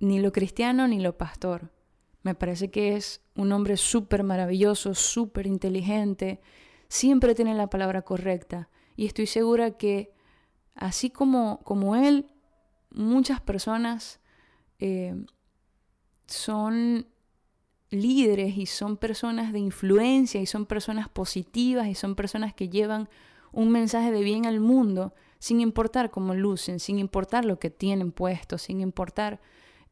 ni 0.00 0.18
lo 0.20 0.32
cristiano 0.32 0.88
ni 0.88 1.00
lo 1.00 1.16
pastor. 1.18 1.70
Me 2.22 2.34
parece 2.34 2.70
que 2.70 2.96
es 2.96 3.22
un 3.36 3.52
hombre 3.52 3.76
súper 3.76 4.22
maravilloso, 4.22 4.94
súper 4.94 5.46
inteligente, 5.46 6.40
siempre 6.88 7.34
tiene 7.34 7.54
la 7.54 7.68
palabra 7.68 8.02
correcta 8.02 8.70
y 8.96 9.06
estoy 9.06 9.26
segura 9.26 9.72
que 9.72 10.12
así 10.74 11.10
como, 11.10 11.60
como 11.62 11.94
él, 11.94 12.26
muchas 12.90 13.40
personas 13.40 14.20
eh, 14.78 15.14
son 16.26 17.06
líderes 17.90 18.56
y 18.56 18.66
son 18.66 18.96
personas 18.96 19.52
de 19.52 19.58
influencia 19.58 20.40
y 20.40 20.46
son 20.46 20.66
personas 20.66 21.08
positivas 21.08 21.88
y 21.88 21.94
son 21.94 22.14
personas 22.14 22.54
que 22.54 22.68
llevan 22.68 23.08
un 23.52 23.70
mensaje 23.70 24.12
de 24.12 24.22
bien 24.22 24.46
al 24.46 24.60
mundo 24.60 25.14
sin 25.38 25.60
importar 25.60 26.10
cómo 26.10 26.34
lucen, 26.34 26.80
sin 26.80 26.98
importar 26.98 27.44
lo 27.44 27.58
que 27.58 27.70
tienen 27.70 28.12
puesto, 28.12 28.58
sin 28.58 28.80
importar 28.80 29.40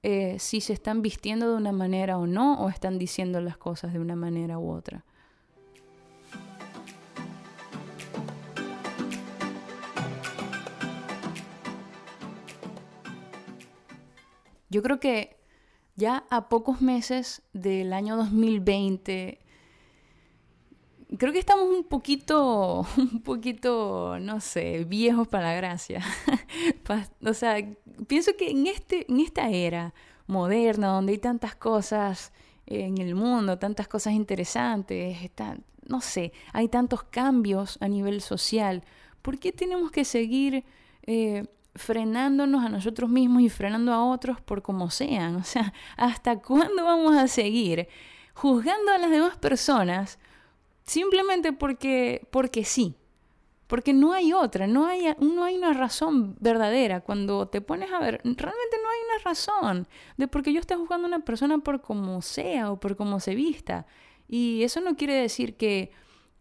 eh, 0.03 0.37
si 0.39 0.61
se 0.61 0.73
están 0.73 1.03
vistiendo 1.03 1.51
de 1.51 1.57
una 1.57 1.73
manera 1.73 2.19
o 2.19 2.27
no 2.27 2.61
o 2.63 2.69
están 2.69 2.99
diciendo 2.99 3.41
las 3.41 3.57
cosas 3.57 3.93
de 3.93 3.99
una 3.99 4.17
manera 4.17 4.59
u 4.59 4.71
otra. 4.71 5.05
Yo 14.69 14.83
creo 14.83 15.01
que 15.01 15.36
ya 15.97 16.25
a 16.31 16.49
pocos 16.49 16.81
meses 16.81 17.43
del 17.53 17.93
año 17.93 18.17
2020, 18.17 19.41
creo 21.19 21.33
que 21.33 21.39
estamos 21.39 21.69
un 21.69 21.85
poquito, 21.85 22.87
un 22.97 23.23
poquito, 23.23 24.19
no 24.21 24.41
sé, 24.41 24.85
viejos 24.85 25.27
para 25.29 25.49
la 25.49 25.55
gracia. 25.55 26.03
o 27.25 27.35
sea, 27.35 27.57
pienso 28.07 28.37
que 28.37 28.51
en, 28.51 28.67
este, 28.67 29.11
en 29.11 29.21
esta 29.21 29.49
era 29.51 29.95
moderna, 30.27 30.89
donde 30.89 31.13
hay 31.13 31.19
tantas 31.19 31.55
cosas 31.55 32.33
en 32.67 32.99
el 32.99 33.15
mundo, 33.15 33.59
tantas 33.59 33.89
cosas 33.89 34.13
interesantes, 34.13 35.17
no 35.87 36.01
sé, 36.01 36.33
hay 36.53 36.69
tantos 36.69 37.05
cambios 37.05 37.79
a 37.81 37.89
nivel 37.89 38.21
social, 38.21 38.83
¿por 39.23 39.39
qué 39.39 39.53
tenemos 39.53 39.93
que 39.93 40.05
seguir 40.05 40.65
eh, 41.07 41.47
frenándonos 41.77 42.65
a 42.65 42.69
nosotros 42.69 43.11
mismos 43.11 43.43
y 43.43 43.49
frenando 43.49 43.93
a 43.93 44.05
otros 44.05 44.41
por 44.41 44.63
como 44.63 44.91
sean. 44.91 45.37
O 45.37 45.45
sea, 45.45 45.73
¿hasta 45.97 46.41
cuándo 46.41 46.85
vamos 46.85 47.17
a 47.17 47.29
seguir 47.29 47.89
juzgando 48.35 48.93
a 48.93 48.99
las 48.99 49.11
demás 49.11 49.37
personas 49.37 50.19
simplemente 50.85 51.53
porque, 51.53 52.27
porque 52.31 52.65
sí? 52.65 52.95
Porque 53.67 53.93
no 53.93 54.13
hay 54.13 54.33
otra, 54.33 54.69
no 54.69 54.87
hay, 54.87 55.15
no 55.19 55.43
hay 55.43 55.57
una 55.57 55.73
razón 55.73 56.37
verdadera. 56.39 57.01
Cuando 57.01 57.49
te 57.49 57.61
pones 57.61 57.93
a 57.93 57.99
ver, 57.99 58.21
realmente 58.23 58.77
no 58.83 58.89
hay 58.89 58.99
una 59.11 59.25
razón 59.25 59.89
de 60.17 60.29
por 60.29 60.43
qué 60.43 60.53
yo 60.53 60.61
esté 60.61 60.77
juzgando 60.77 61.07
a 61.07 61.09
una 61.09 61.25
persona 61.25 61.59
por 61.59 61.81
como 61.81 62.23
sea 62.23 62.71
o 62.71 62.79
por 62.79 62.97
cómo 62.97 63.19
se 63.19 63.35
vista. 63.35 63.87
Y 64.29 64.63
eso 64.63 64.81
no 64.81 64.97
quiere 64.97 65.15
decir 65.15 65.57
que 65.57 65.91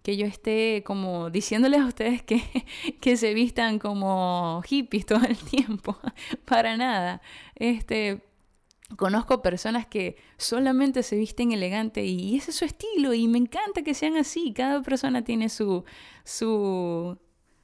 que 0.06 0.18
yo 0.18 0.28
esté 0.28 0.84
como 0.86 1.32
diciéndoles 1.32 1.82
a 1.82 1.88
ustedes 1.88 2.22
que, 2.22 2.44
que 3.02 3.18
se 3.18 3.34
vistan 3.34 3.80
como 3.80 4.62
hippies 4.64 5.08
todo 5.08 5.26
el 5.26 5.36
tiempo, 5.36 5.98
para 6.46 6.78
nada. 6.78 7.24
Este, 7.56 8.22
conozco 8.98 9.42
personas 9.42 9.88
que 9.88 10.18
solamente 10.38 11.02
se 11.02 11.16
visten 11.16 11.52
elegante 11.54 12.06
y 12.06 12.38
ese 12.38 12.52
es 12.52 12.58
su 12.58 12.66
estilo 12.66 13.16
y 13.16 13.28
me 13.28 13.40
encanta 13.40 13.82
que 13.82 13.96
sean 13.96 14.16
así. 14.16 14.54
Cada 14.54 14.84
persona 14.84 15.24
tiene 15.24 15.50
su, 15.50 15.84
su, 16.24 17.18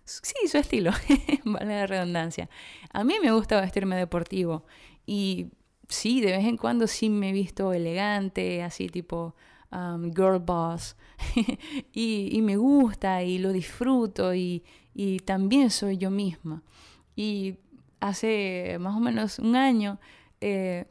sí, 0.04 0.48
su 0.48 0.58
estilo, 0.58 0.94
vale 1.46 1.76
la 1.76 1.86
redundancia. 1.86 2.50
A 2.92 3.04
mí 3.04 3.18
me 3.22 3.32
gusta 3.32 3.62
vestirme 3.62 3.96
deportivo 3.98 4.66
y 5.06 5.46
sí, 5.90 6.22
de 6.22 6.32
vez 6.32 6.46
en 6.48 6.58
cuando 6.58 6.88
sí 6.88 7.08
me 7.12 7.30
he 7.30 7.34
visto 7.34 7.72
elegante, 7.72 8.64
así 8.64 8.90
tipo 8.90 9.36
Um, 9.72 10.12
girl 10.12 10.40
boss 10.40 10.98
y, 11.94 12.42
me 12.42 12.58
gusta 12.58 13.24
y 13.24 13.38
lo 13.38 13.54
disfruto 13.54 14.34
y, 14.36 14.64
también 15.26 15.70
soy 15.70 15.98
yo 15.98 16.12
misma. 16.12 16.64
Y 17.16 17.56
hace 18.00 18.78
más 18.80 18.96
o 18.96 19.00
menos 19.00 19.40
un 19.40 19.56
año 19.56 20.00
eh, 20.42 20.86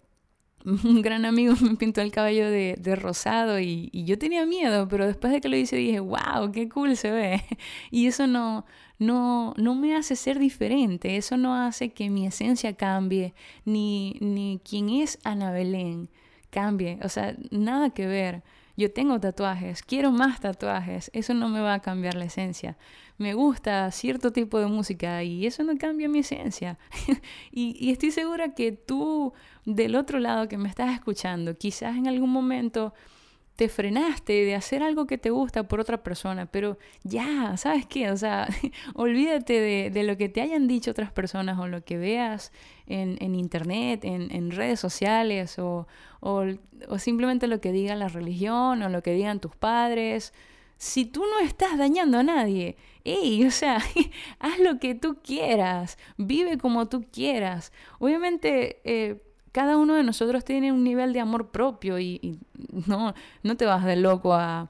un 0.65 1.01
gran 1.03 1.25
amigo 1.25 1.55
me 1.61 1.77
pintó 1.77 2.01
el 2.01 2.13
cabello 2.13 2.51
de, 2.51 2.97
rosado 2.97 3.61
y, 3.61 3.91
yo 3.93 4.19
tenía 4.19 4.47
miedo, 4.47 4.89
pero 4.89 5.07
después 5.07 5.33
de 5.33 5.41
que 5.41 5.49
lo 5.49 5.57
hice 5.57 5.77
dije, 5.77 6.01
wow, 6.01 6.53
qué 6.53 6.69
cool 6.69 6.97
se 6.97 7.11
ve. 7.11 7.43
Y 7.91 8.07
eso 8.07 8.27
no, 8.27 8.65
no, 8.99 9.55
no 9.57 9.75
me 9.75 9.97
hace 9.97 10.17
ser 10.17 10.39
diferente, 10.39 11.17
eso 11.17 11.37
no 11.37 11.55
hace 11.55 11.93
que 11.93 12.11
mi 12.11 12.27
esencia 12.27 12.75
cambie, 12.75 13.35
ni, 13.65 14.17
ni 14.21 14.61
quién 14.65 14.91
es 14.91 15.19
Ana 15.25 15.51
Belén 15.53 16.09
cambie, 16.51 16.99
o 17.03 17.09
sea, 17.09 17.37
nada 17.51 17.91
que 17.91 18.07
ver. 18.07 18.43
Yo 18.81 18.91
tengo 18.91 19.21
tatuajes, 19.21 19.83
quiero 19.83 20.11
más 20.11 20.41
tatuajes, 20.41 21.11
eso 21.13 21.35
no 21.35 21.51
me 21.51 21.61
va 21.61 21.75
a 21.75 21.81
cambiar 21.81 22.15
la 22.15 22.25
esencia. 22.25 22.79
Me 23.19 23.35
gusta 23.35 23.91
cierto 23.91 24.33
tipo 24.33 24.59
de 24.59 24.69
música 24.69 25.23
y 25.23 25.45
eso 25.45 25.63
no 25.65 25.77
cambia 25.77 26.09
mi 26.09 26.21
esencia. 26.21 26.79
y, 27.53 27.77
y, 27.79 27.91
estoy 27.91 28.11
segura 28.11 28.55
que 28.55 28.73
tú, 28.73 29.35
del 29.67 29.97
otro 29.97 30.19
lado 30.19 30.49
que 30.49 30.57
me 30.57 30.67
estás 30.67 30.95
escuchando, 30.95 31.59
quizás 31.59 31.95
en 31.95 32.09
algún 32.09 32.31
momento 32.31 32.95
te 33.61 33.69
frenaste 33.69 34.47
de 34.47 34.55
hacer 34.55 34.83
algo 34.83 35.07
que 35.07 35.19
te 35.19 35.29
gusta 35.29 35.69
por 35.69 35.81
otra 35.81 36.02
persona, 36.02 36.47
pero 36.47 36.79
ya, 37.02 37.59
¿sabes 37.59 37.85
qué? 37.85 38.11
O 38.11 38.17
sea, 38.17 38.49
olvídate 38.95 39.90
de, 39.90 40.02
lo 40.02 40.17
que 40.17 40.31
te 40.31 40.40
hayan 40.40 40.67
dicho 40.67 40.93
otras 40.93 41.12
personas 41.12 41.59
o 41.59 41.69
lo 41.69 41.85
que 41.85 41.99
veas 41.99 42.52
en, 42.87 43.35
internet, 43.35 44.00
en, 44.07 44.50
redes 44.50 44.81
sociales 44.81 45.59
o, 45.59 45.87
o, 46.21 46.47
simplemente 46.97 47.49
lo 47.49 47.61
que 47.61 47.71
diga 47.71 47.95
la 47.97 48.09
religión 48.09 48.81
o 48.81 48.88
lo 48.88 49.02
que 49.02 49.12
digan 49.12 49.40
tus 49.40 49.55
padres. 49.55 50.33
Si 50.79 51.05
tú 51.05 51.21
no 51.21 51.47
estás 51.47 51.76
dañando 51.76 52.17
a 52.17 52.23
nadie, 52.23 52.79
¡ey! 53.05 53.45
O 53.45 53.50
sea, 53.50 53.76
haz 54.38 54.59
lo 54.59 54.79
que 54.79 54.95
tú 54.95 55.19
quieras, 55.23 55.99
vive 56.17 56.57
como 56.57 56.88
tú 56.88 57.05
quieras. 57.12 57.75
Obviamente... 57.99 58.81
Eh, 58.85 59.21
cada 59.52 59.76
uno 59.76 59.95
de 59.95 60.02
nosotros 60.02 60.45
tiene 60.45 60.73
un 60.73 60.85
nivel 60.85 61.12
de 61.12 61.21
amor 61.21 61.50
propio 61.50 61.99
y, 61.99 62.38
no, 62.87 63.15
no 63.43 63.57
te 63.57 63.65
vas 63.65 63.85
de 63.85 63.97
loco 63.97 64.35
a, 64.35 64.69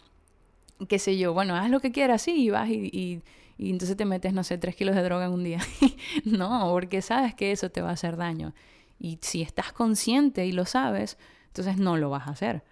qué 0.88 0.98
sé 0.98 1.18
yo, 1.18 1.32
bueno, 1.32 1.56
haz 1.56 1.70
lo 1.70 1.80
que 1.80 1.92
quieras, 1.92 2.22
sí, 2.22 2.44
y 2.44 2.50
vas 2.50 2.68
y, 2.68 2.90
y, 2.92 3.22
entonces 3.70 3.96
te 3.96 4.06
metes, 4.06 4.32
no 4.32 4.42
sé, 4.42 4.56
tres 4.56 4.74
kilos 4.74 4.96
de 4.96 5.02
droga 5.02 5.26
en 5.26 5.32
un 5.32 5.44
día. 5.44 5.60
no, 6.24 6.68
porque 6.70 7.02
sabes 7.02 7.34
que 7.34 7.52
eso 7.52 7.70
te 7.70 7.82
va 7.82 7.90
a 7.90 7.92
hacer 7.92 8.16
daño. 8.16 8.54
Y 8.98 9.18
si 9.20 9.42
estás 9.42 9.72
consciente 9.72 10.46
y 10.46 10.52
lo 10.52 10.64
sabes, 10.64 11.18
entonces 11.48 11.76
no 11.76 11.98
lo 11.98 12.08
vas 12.08 12.26
a 12.26 12.30
hacer. 12.30 12.62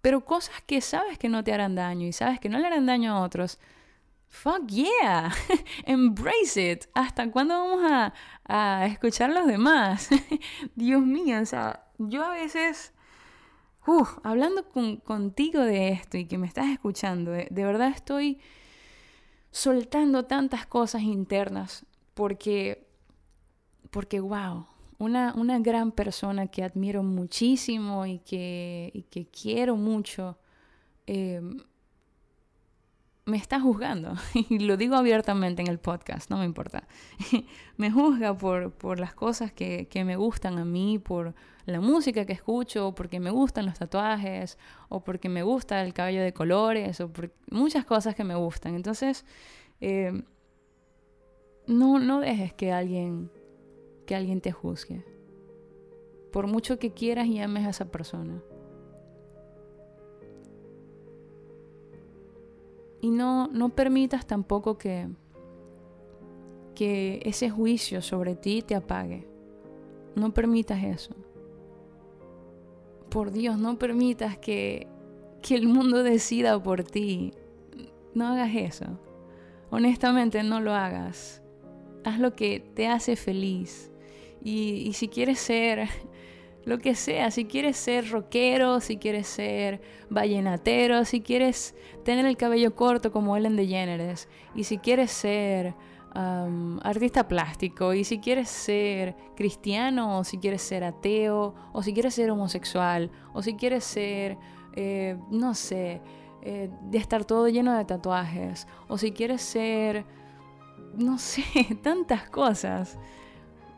Pero 0.00 0.24
cosas 0.24 0.62
que 0.66 0.80
sabes 0.80 1.18
que 1.18 1.28
no 1.28 1.44
te 1.44 1.52
harán 1.52 1.74
daño 1.74 2.06
y 2.06 2.12
sabes 2.12 2.40
que 2.40 2.48
no 2.48 2.58
le 2.58 2.66
harán 2.66 2.86
daño 2.86 3.12
a 3.12 3.20
otros, 3.20 3.58
Fuck 4.34 4.66
yeah, 4.66 5.30
embrace 5.86 6.72
it. 6.72 6.86
¿Hasta 6.92 7.30
cuándo 7.30 7.54
vamos 7.54 7.90
a, 7.90 8.12
a 8.44 8.86
escuchar 8.86 9.30
a 9.30 9.34
los 9.34 9.46
demás? 9.46 10.08
Dios 10.74 11.02
mío, 11.02 11.40
o 11.40 11.46
sea, 11.46 11.84
yo 11.98 12.24
a 12.24 12.32
veces, 12.32 12.92
hablando 14.22 14.64
contigo 15.04 15.60
de 15.60 15.90
esto 15.90 16.16
y 16.16 16.26
que 16.26 16.38
me 16.38 16.46
estás 16.46 16.68
escuchando, 16.68 17.30
de, 17.30 17.48
verdad 17.50 17.88
estoy 17.88 18.38
soltando 19.50 20.24
tantas 20.24 20.66
cosas 20.66 21.02
internas 21.02 21.84
porque, 22.14 22.86
porque 23.90 24.20
wow, 24.20 24.66
una, 24.98 25.34
una 25.34 25.58
gran 25.58 25.92
persona 25.92 26.46
que 26.46 26.62
admiro 26.62 27.02
muchísimo 27.02 28.06
y 28.06 28.18
que, 28.20 29.06
que 29.10 29.26
quiero 29.26 29.76
mucho. 29.76 30.38
Eh, 31.06 31.40
me 33.26 33.36
está 33.36 33.60
juzgando. 33.60 34.14
Y 34.34 34.60
lo 34.60 34.76
digo 34.76 34.96
abiertamente 34.96 35.62
en 35.62 35.68
el 35.68 35.78
podcast, 35.78 36.30
no 36.30 36.38
me 36.38 36.44
importa. 36.44 36.86
me 37.76 37.90
juzga 37.90 38.36
por, 38.36 38.72
por 38.72 39.00
las 39.00 39.14
cosas 39.14 39.52
que, 39.52 39.88
que, 39.88 40.04
me 40.04 40.16
gustan 40.16 40.58
a 40.58 40.64
mí, 40.64 40.98
por 40.98 41.34
la 41.66 41.80
música 41.80 42.26
que 42.26 42.34
escucho, 42.34 42.94
porque 42.94 43.20
me 43.20 43.30
gustan 43.30 43.66
los 43.66 43.78
tatuajes, 43.78 44.58
o 44.88 45.02
porque 45.02 45.28
me 45.28 45.42
gusta 45.42 45.82
el 45.82 45.94
cabello 45.94 46.22
de 46.22 46.32
colores, 46.32 47.00
o 47.00 47.08
por 47.08 47.32
muchas 47.50 47.84
cosas 47.84 48.14
que 48.14 48.24
me 48.24 48.34
gustan. 48.34 48.74
Entonces, 48.74 49.24
eh, 49.80 50.22
no, 51.66 51.98
no 51.98 52.20
dejes 52.20 52.52
que 52.52 52.72
alguien, 52.72 53.30
que 54.06 54.14
alguien 54.14 54.40
te 54.40 54.52
juzgue. 54.52 55.04
Por 56.32 56.46
mucho 56.46 56.78
que 56.78 56.92
quieras 56.92 57.26
y 57.26 57.40
ames 57.40 57.66
a 57.66 57.70
esa 57.70 57.86
persona. 57.86 58.42
Y 63.00 63.10
no, 63.10 63.48
no 63.48 63.70
permitas 63.70 64.26
tampoco 64.26 64.76
que, 64.76 65.08
que 66.74 67.20
ese 67.24 67.48
juicio 67.50 68.02
sobre 68.02 68.34
ti 68.34 68.62
te 68.62 68.74
apague. 68.74 69.26
No 70.16 70.32
permitas 70.32 70.82
eso. 70.82 71.14
Por 73.14 73.30
Dios, 73.30 73.58
no 73.58 73.78
permitas 73.78 74.36
que, 74.38 74.88
que 75.40 75.54
el 75.54 75.68
mundo 75.68 76.02
decida 76.02 76.60
por 76.60 76.82
ti. 76.82 77.32
No 78.12 78.26
hagas 78.26 78.50
eso. 78.56 78.86
Honestamente, 79.70 80.42
no 80.42 80.60
lo 80.60 80.74
hagas. 80.74 81.40
Haz 82.02 82.18
lo 82.18 82.34
que 82.34 82.58
te 82.58 82.88
hace 82.88 83.14
feliz. 83.14 83.92
Y, 84.42 84.90
si 84.94 85.06
quieres 85.06 85.38
ser 85.38 85.88
lo 86.64 86.78
que 86.78 86.96
sea, 86.96 87.30
si 87.30 87.44
quieres 87.44 87.76
ser 87.76 88.10
rockero, 88.10 88.80
si 88.80 88.96
quieres 88.96 89.28
ser 89.28 89.80
vallenatero, 90.10 91.04
si 91.04 91.20
quieres 91.20 91.76
tener 92.04 92.26
el 92.26 92.36
cabello 92.36 92.74
corto 92.74 93.12
como 93.12 93.36
Ellen 93.36 93.54
DeGeneres, 93.54 94.28
y 94.56 94.64
si 94.64 94.78
quieres 94.78 95.12
ser 95.12 95.74
artista 96.14 97.26
plástico, 97.26 97.92
y 97.92 98.04
si 98.04 98.20
quieres 98.20 98.48
ser 98.48 99.16
cristiano, 99.34 100.18
o 100.18 100.24
si 100.24 100.38
quieres 100.38 100.62
ser 100.62 100.84
ateo, 100.84 101.54
o 101.72 101.82
si 101.82 101.92
quieres 101.92 102.14
ser 102.14 102.30
homosexual, 102.30 103.10
o 103.32 103.42
si 103.42 103.54
quieres 103.54 103.84
ser, 103.84 104.38
eh, 104.74 105.16
no 105.30 105.54
sé, 105.54 106.00
eh, 106.42 106.70
de 106.90 106.98
estar 106.98 107.24
todo 107.24 107.48
lleno 107.48 107.76
de 107.76 107.84
tatuajes, 107.84 108.68
o 108.88 108.96
si 108.98 109.12
quieres 109.12 109.42
ser, 109.42 110.04
no 110.96 111.18
sé, 111.18 111.42
tantas 111.82 112.28
cosas 112.30 112.98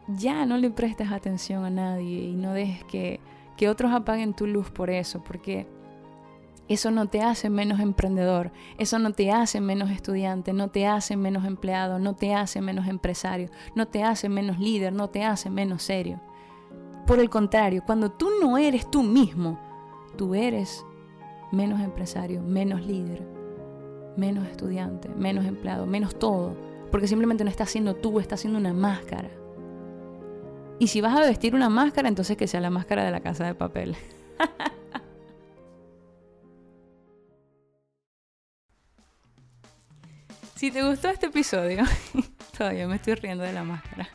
ya 0.09 0.47
no 0.47 0.57
le 0.57 0.71
prestes 0.71 1.11
atención 1.11 1.65
a 1.65 1.71
nadie 1.71 2.23
y 2.23 2.37
no 2.37 2.53
dejes 2.53 2.85
que, 2.85 3.21
que 3.57 3.69
otros 3.69 3.93
apaguen 3.93 4.35
tu 4.35 4.47
luz 4.47 4.71
por 4.71 4.91
eso, 4.91 5.23
porque 5.23 5.67
eso 6.69 6.91
no 6.91 7.07
te 7.07 7.23
hace 7.23 7.49
menos 7.49 7.81
emprendedor, 7.81 8.51
eso 8.79 8.99
no 8.99 9.13
te 9.13 9.31
hace 9.31 9.61
menos 9.61 9.91
estudiante, 9.91 10.53
no 10.53 10.69
te 10.69 10.87
hace 10.87 11.17
menos 11.17 11.45
empleado, 11.45 11.99
no 11.99 12.15
te 12.15 12.35
hace 12.35 12.61
menos 12.61 12.89
empresario, 12.89 13.51
no 13.75 13.87
te 13.87 14.03
hace 14.03 14.29
menos 14.29 14.59
líder, 14.59 14.93
no 14.93 15.09
te 15.09 15.25
hace 15.25 15.49
menos 15.49 15.83
serio. 15.83 16.21
Por 17.07 17.21
el 17.21 17.31
contrario, 17.31 17.85
cuando 17.87 18.11
tú 18.11 18.31
no 18.41 18.59
eres 18.59 18.91
tú 18.91 19.05
mismo, 19.05 19.61
tú 20.17 20.35
eres 20.35 20.85
menos 21.53 21.81
empresario, 21.81 22.43
menos 22.43 22.85
líder, 22.85 23.23
menos 24.17 24.47
estudiante, 24.49 25.09
menos 25.11 25.45
empleado, 25.45 25.87
menos 25.87 26.19
todo, 26.19 26.57
porque 26.91 27.07
simplemente 27.07 27.45
no 27.45 27.51
estás 27.51 27.71
siendo 27.71 27.95
tú, 27.95 28.19
estás 28.19 28.41
siendo 28.41 28.59
una 28.59 28.73
máscara. 28.73 29.31
Y 30.81 30.89
si 30.89 31.01
vas 31.01 31.17
a 31.17 31.21
vestir 31.21 31.55
una 31.55 31.71
máscara, 31.71 32.09
entonces 32.09 32.37
que 32.37 32.49
sea 32.49 32.61
la 32.61 32.71
máscara 32.71 33.05
de 33.05 33.13
la 33.13 33.21
casa 33.21 33.47
de 33.47 33.55
papel. 33.55 33.97
si 40.57 40.71
te 40.71 40.83
gustó 40.83 41.11
este 41.11 41.27
episodio, 41.27 41.85
todavía 42.59 42.89
me 42.89 42.97
estoy 42.97 43.15
riendo 43.15 43.45
de 43.45 43.53
la 43.53 43.63
máscara. 43.63 44.09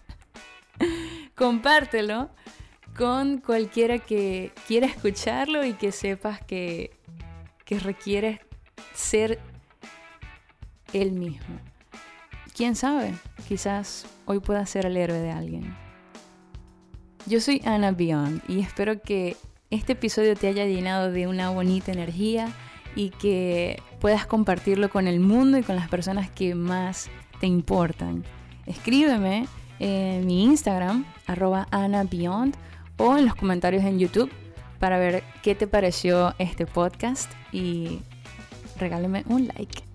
Compártelo 1.36 2.32
con 2.98 3.38
cualquiera 3.38 4.00
que 4.00 4.52
quiera 4.68 4.88
escucharlo 4.88 5.64
y 5.64 5.74
que 5.74 5.92
sepas 5.92 6.42
que, 6.42 6.92
que 7.64 7.80
requiere 7.80 8.42
ser 8.94 9.40
él 10.94 11.12
mismo. 11.12 11.60
¿Quién 12.56 12.76
sabe? 12.76 13.14
Quizás 13.48 14.08
hoy 14.26 14.40
pueda 14.40 14.66
ser 14.66 14.88
el 14.88 14.98
héroe 14.98 15.20
de 15.20 15.32
alguien. 15.32 15.78
Yo 17.28 17.40
soy 17.40 17.62
Anna 17.66 17.92
Beyond 17.92 18.42
y 18.50 18.62
espero 18.62 19.00
que 19.02 19.38
este 19.70 19.94
episodio 19.94 20.36
te 20.36 20.48
haya 20.48 20.66
llenado 20.66 21.12
de 21.12 21.28
una 21.28 21.52
bonita 21.52 21.92
energía 21.92 22.52
y 22.96 23.12
que 23.12 23.82
puedas 24.02 24.26
compartirlo 24.26 24.90
con 24.90 25.08
el 25.08 25.20
mundo 25.20 25.58
y 25.60 25.64
con 25.64 25.78
las 25.78 25.88
personas 25.88 26.30
que 26.30 26.56
más 26.56 27.10
te 27.40 27.48
importan. 27.48 28.26
Escríbeme 28.66 29.48
en 29.80 30.26
mi 30.26 30.44
Instagram, 30.44 31.06
arroba 31.28 31.68
Beyond, 32.10 32.56
o 32.98 33.18
en 33.18 33.26
los 33.26 33.36
comentarios 33.36 33.84
en 33.84 34.00
YouTube 34.00 34.32
para 34.80 34.98
ver 34.98 35.24
qué 35.44 35.56
te 35.56 35.68
pareció 35.68 36.34
este 36.40 36.66
podcast 36.66 37.32
y 37.52 38.00
regálame 38.80 39.24
un 39.28 39.48
like. 39.48 39.91